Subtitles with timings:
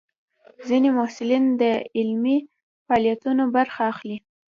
[0.67, 1.63] ځینې محصلین د
[1.97, 2.37] علمي
[2.85, 4.17] فعالیتونو برخه اخلي.